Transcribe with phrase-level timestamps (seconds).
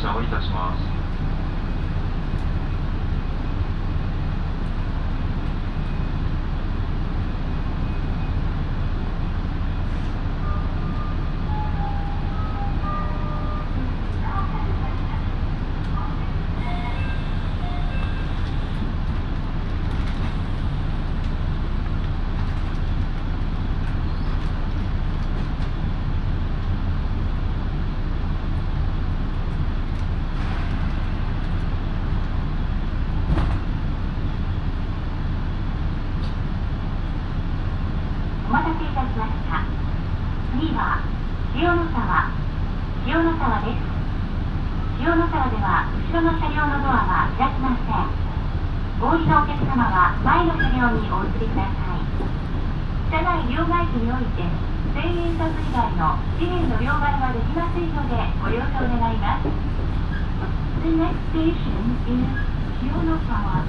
[0.00, 0.67] 車をいたします。
[49.00, 52.02] お降りのお客様は前の車両にお移りください。
[53.14, 54.42] 車内両替機において
[54.90, 59.46] 1000円札以外の地面の両替はできませんのでご了承願います。
[60.82, 62.26] The next station is
[62.82, 63.62] 清野川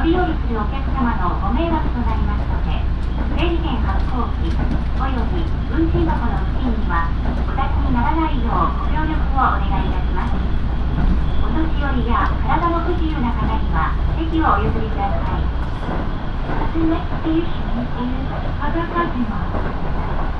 [0.00, 2.72] 乗り降りするお客様のご迷惑となりますので
[3.36, 4.48] 整理券発行機
[4.96, 7.12] および運賃箱の付近には
[7.44, 10.40] お立ちにならないようご協力をお願いいたします
[11.44, 15.44] お年寄りや体の不自由な方には席をお譲りください
[16.72, 18.24] The next station is
[18.56, 20.39] Adakajima.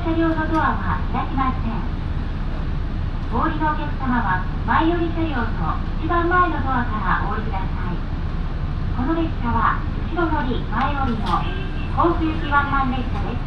[0.00, 1.76] 車両のドアは開きません。
[3.36, 8.00] お降りのお客様は前寄り車両の一番前のドアからお降りください。
[8.96, 9.76] この列車は
[10.08, 11.28] 後ろ乗り前降りの
[11.94, 13.44] 甲府行きワンマン列車です。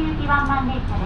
[0.00, 1.01] 行きワンマン列車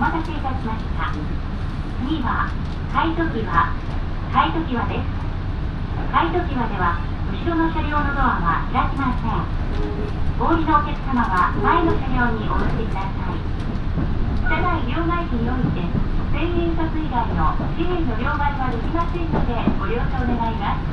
[0.00, 1.12] お待たせいたしました。
[1.12, 2.48] 次は、
[2.88, 3.44] 海渡際、
[4.32, 5.12] 海渡際です。
[6.08, 9.44] 海渡際では、後ろの車両のドアは開きません。
[10.40, 13.44] お降りのお客様は前の車両にお移りください。
[14.48, 15.84] 車内両替機において、
[16.32, 20.88] 千円札以外の紙幣の両替はできませんので、ご了承願います。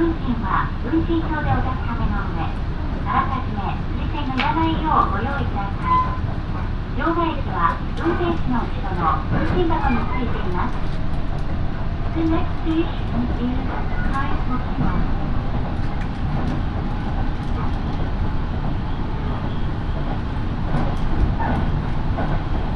[0.00, 2.40] 運賃は運賃表でお確かめの上、
[3.04, 3.68] あらかじめ
[4.00, 6.27] 推薦のいらないようご用意ください。
[6.98, 10.74] 両替機は運転士の後ろの運賃箱についています。
[12.16, 13.54] The next station is
[14.10, 14.98] Kaisokima.
[22.18, 22.67] ま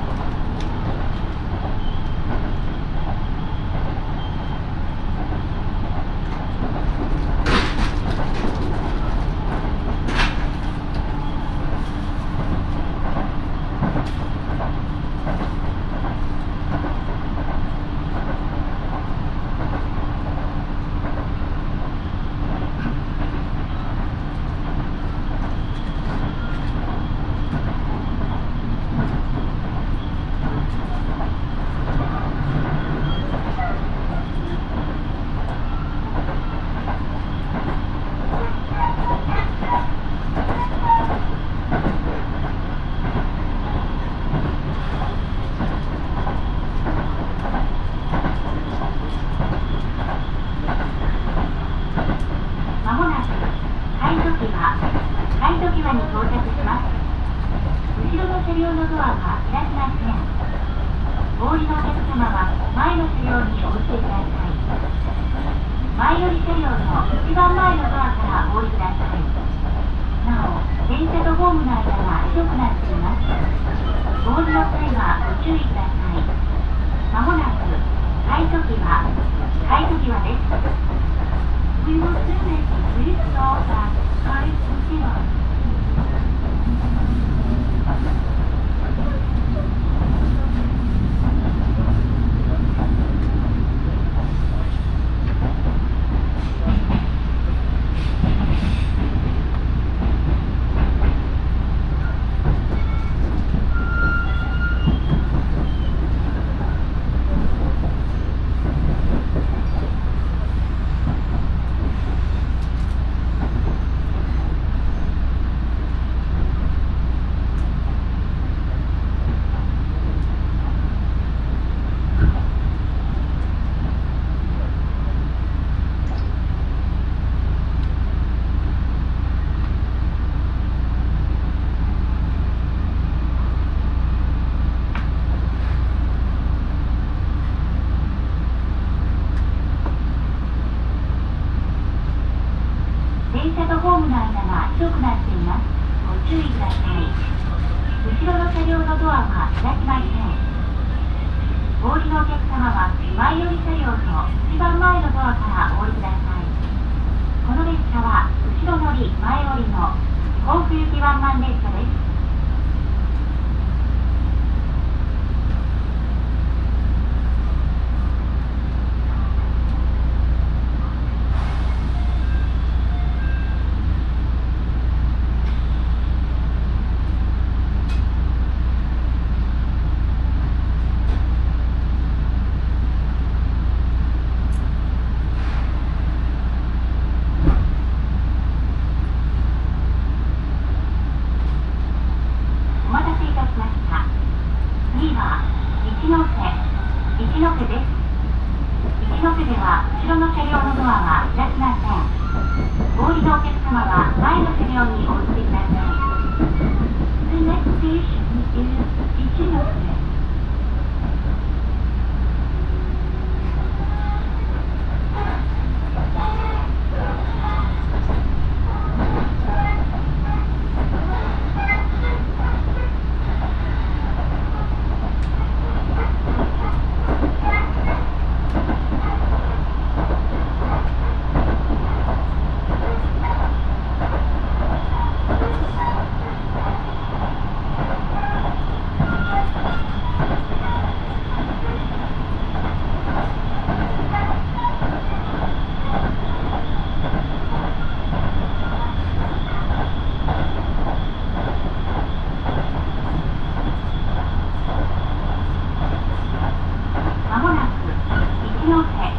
[258.62, 259.10] 一ノ瀬、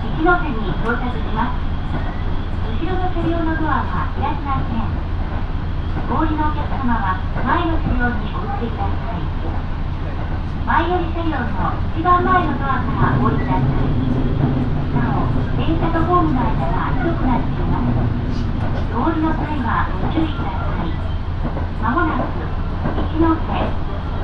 [0.00, 1.60] 一ノ瀬に到着します。
[2.72, 4.88] 後ろの車両のドアが開きません。
[6.08, 9.20] お降りのお客様は前の車両にお移りください。
[10.64, 13.92] 前寄り車両の一番前のドアからお降りください。
[14.96, 15.28] なお、
[15.60, 17.92] 電車とホームの間が広くなっています。
[18.96, 20.96] お降りの際はご注意ください。
[21.84, 22.40] まもなく
[23.04, 23.68] 一ノ瀬、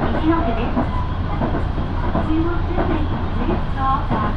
[0.09, 0.81] 一ノ瀬です。
[2.23, 4.35] Please call back.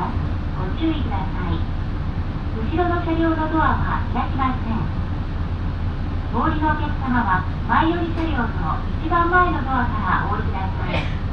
[0.00, 0.16] ます。
[0.56, 1.60] ご注意ください。
[2.56, 4.80] 後ろの車両のドアは開きません。
[6.32, 11.29] お降りのお客様は前寄り車両の一番前のドアからお降りください。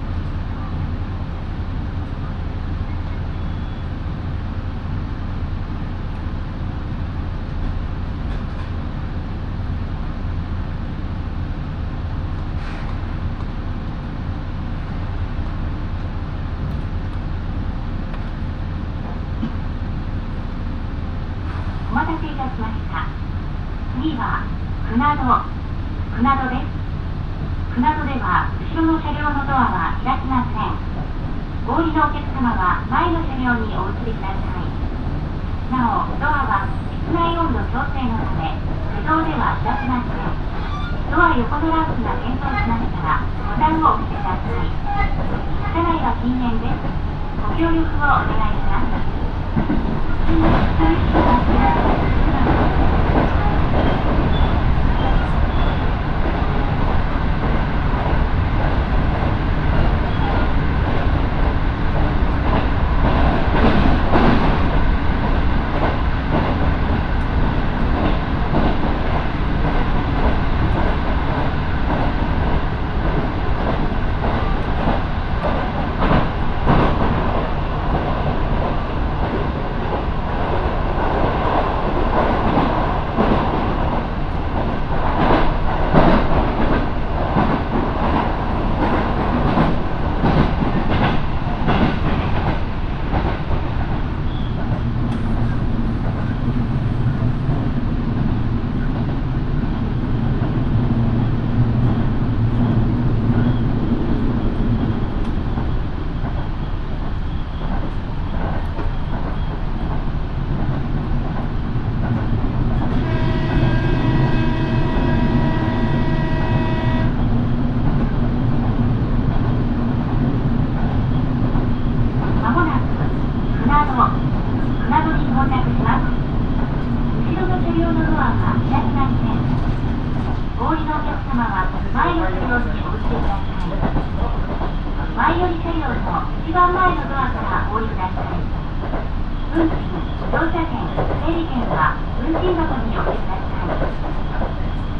[140.27, 140.75] 乗車券
[141.23, 143.71] 整理券は運賃箱にお入れください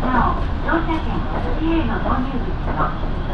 [0.07, 1.19] なお乗車券
[1.59, 2.79] 紙幣の投入口と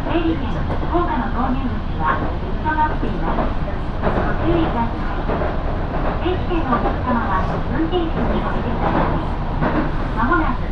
[0.10, 3.45] 整理券硬貨の投入口は別となっています
[4.03, 4.10] ご
[4.41, 5.21] 注意ください。
[6.23, 9.21] 定期券のお客様は運転席においでください。
[10.17, 10.65] まもなく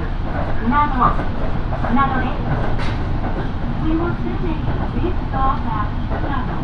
[0.60, 1.00] 船戸、
[1.88, 2.50] 船戸です。
[3.86, 4.66] We will soon make
[5.00, 6.60] this door back tunnel.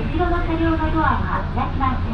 [0.00, 2.12] 後ろの車両のドアは開きません。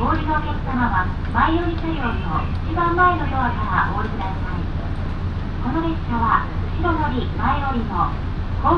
[0.00, 4.60] お降りのお客様は前寄り車両の一番前のドアからお降りください。
[5.62, 6.44] この列車は
[6.80, 8.08] 後ろ乗り前降りの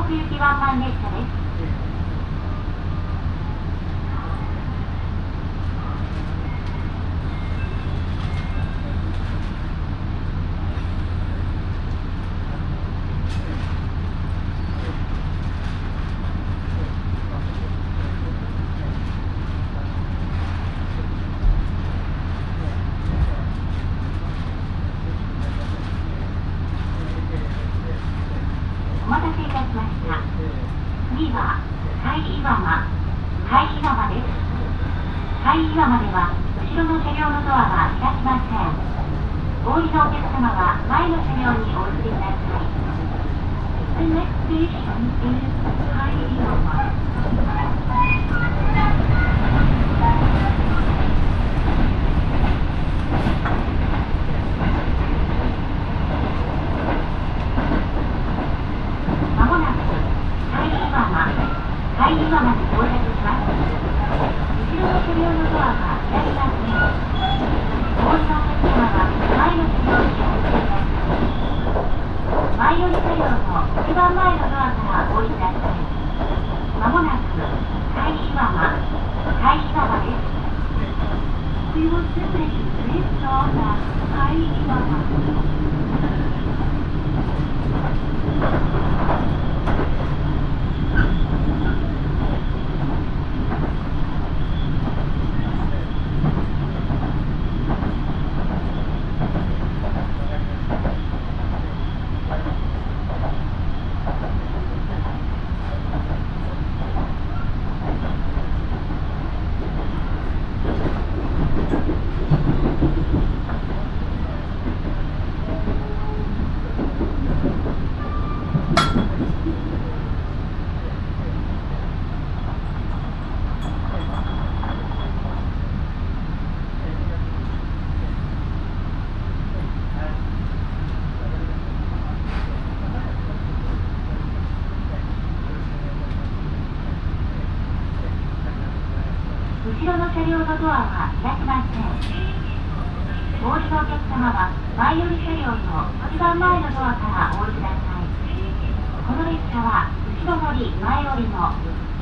[0.04, 1.85] 行きワンマン列車です。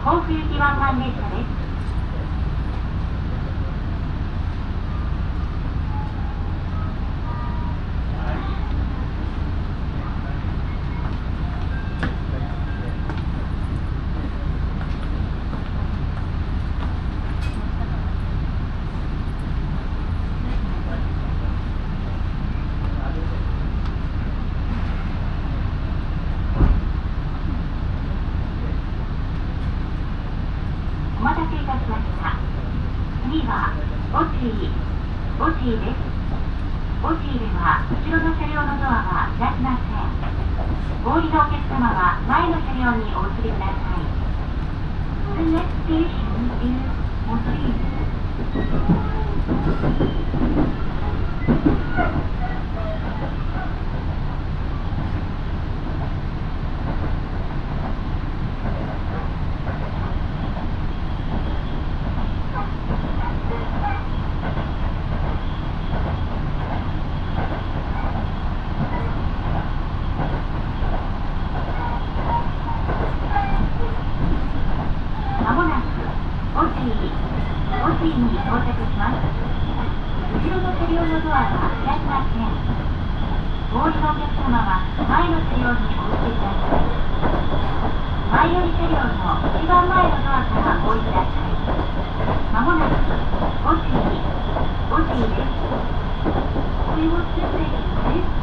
[0.05, 1.74] 甲府行き湾岸列車です。
[76.85, 77.17] によ、
[77.81, 79.17] 本線に到着します。
[80.35, 82.53] 後ろの車両のドアは開きません。
[83.73, 86.93] お降りのお客様は前の車両にお降りください。
[88.33, 91.57] 前より車両の一番前のドアからお降りください。
[92.53, 94.21] まもなく、5時に、
[94.91, 95.65] 5時です。
[96.97, 97.65] We will simply
[98.13, 98.35] this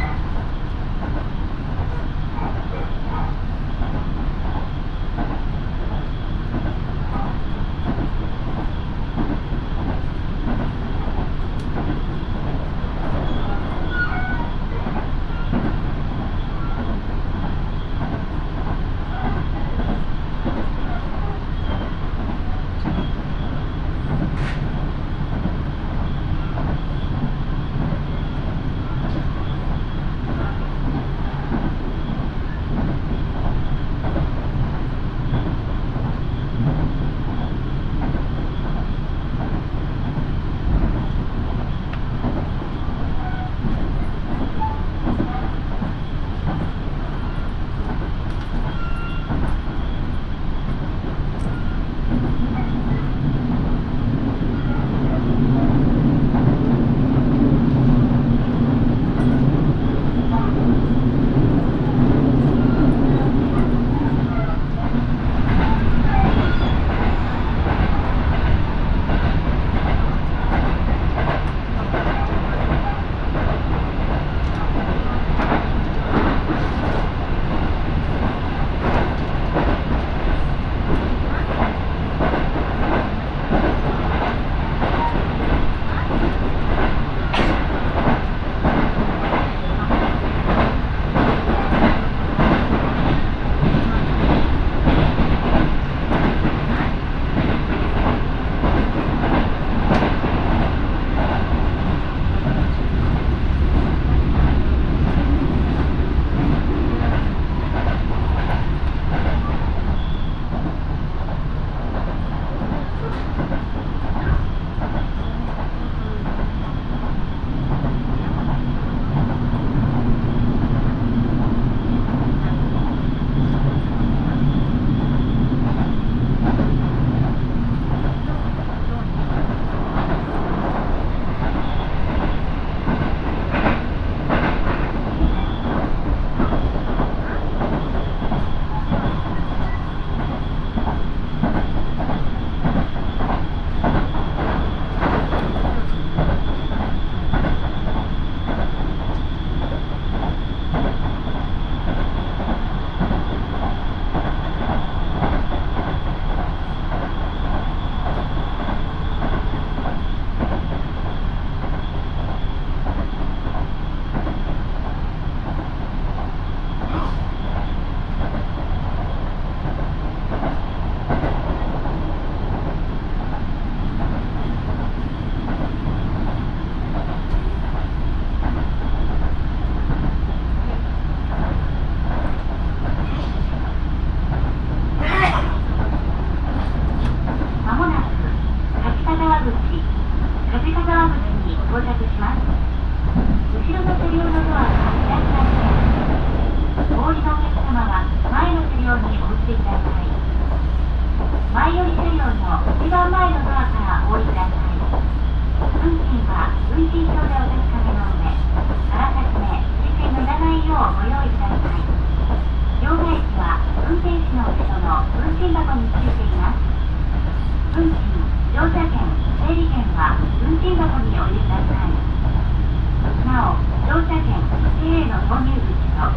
[225.28, 225.68] 投入口
[225.98, 226.14] と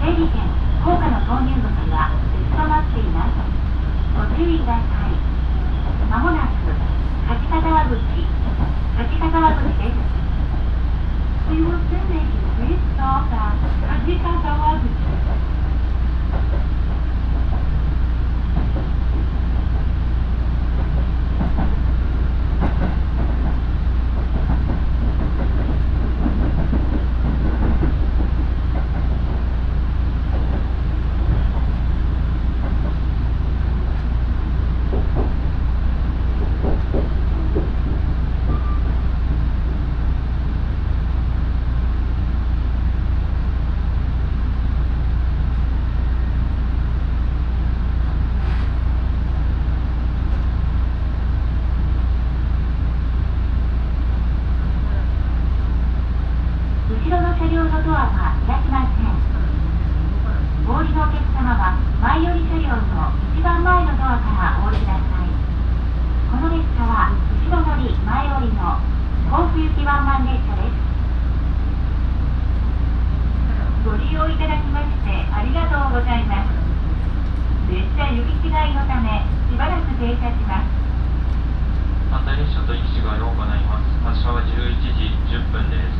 [0.00, 0.48] 整理券
[0.84, 3.36] 硬貨の投入口は立ちっています
[4.16, 5.12] ご注意ください
[6.08, 6.72] まもなく
[7.28, 7.98] 柿田川口
[8.96, 10.16] 柿田川口です
[14.42, 15.25] 川口
[73.96, 76.52] ご利用いただきましてありがとうございます。
[77.72, 80.68] 列車行き違いのためしばらく停車します。
[82.12, 83.88] 反対列車と行き違いを行います。
[84.04, 84.52] 発車は11
[84.84, 85.96] 時10分です。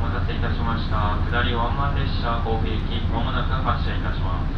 [0.00, 1.20] お待たせいたしました。
[1.28, 4.55] 下りワンマン列車甲府行きまもなく発車いたします。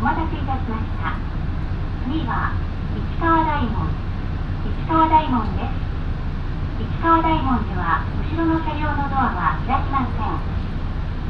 [0.00, 1.12] お待たせいたしました。
[2.08, 2.56] 次は
[2.96, 3.84] 市川大門。
[4.64, 5.76] 市川大門です。
[6.80, 10.40] 市川大門では後ろの車両のドアは開きません。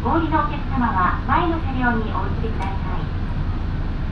[0.06, 3.02] お降りのお客様は前の車両にお移りください。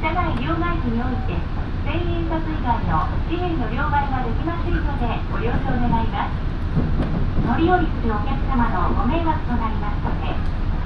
[0.03, 1.39] 車内両替機において
[1.87, 6.35] 千円札以外の紙幣の両替ができませんのでご了承願います。
[7.47, 10.35] 乗り降りするお客様のご迷惑となりますので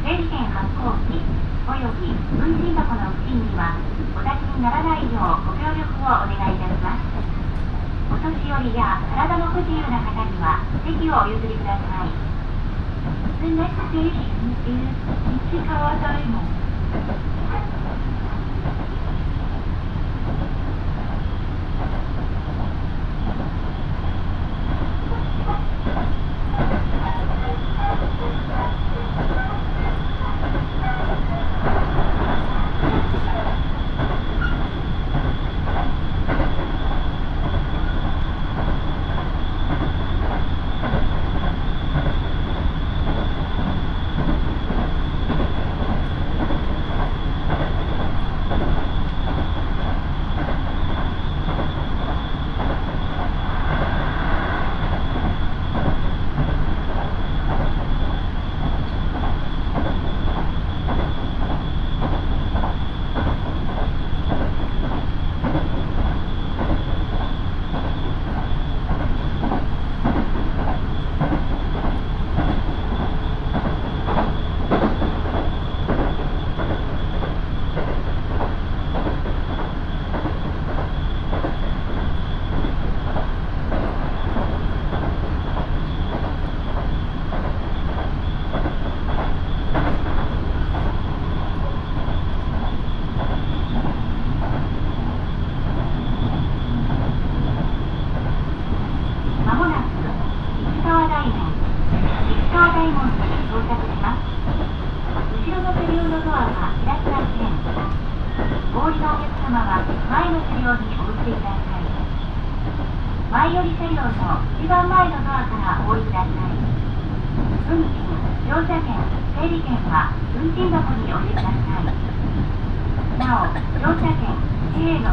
[0.04, 1.24] 整理券発行機
[1.68, 3.78] および運賃箱の付近には
[4.16, 7.12] お立ちにならないようご協力をお願いいたします。
[8.12, 12.12] お年寄りや体の不自由な方には席をお譲りください
[13.40, 14.28] The next station
[14.68, 14.84] is
[15.50, 16.44] 市川大門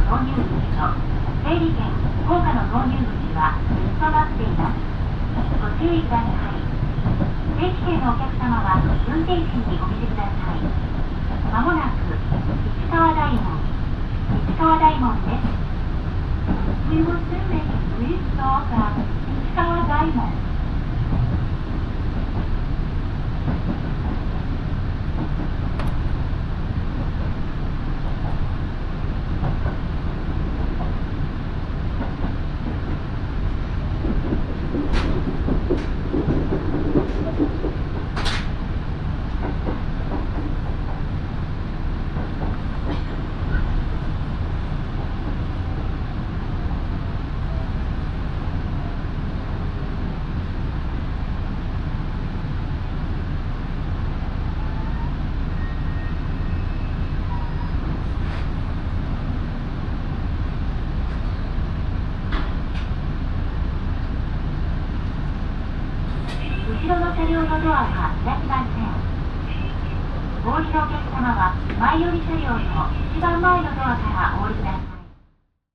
[0.10, 0.42] 投入口
[0.74, 0.90] と
[1.46, 1.86] 整理券
[2.26, 4.50] 硬貨の投入口は別となってい。
[4.58, 6.58] ますご注意ください。
[7.62, 10.66] 定期券のお客様は運転士にお見せください。
[11.54, 13.62] まもなく市川大門
[14.50, 15.46] 市川大門です
[16.90, 17.70] We will soon make
[18.02, 20.49] please stop at 市川大門